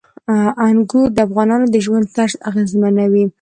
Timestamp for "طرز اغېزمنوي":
2.15-3.25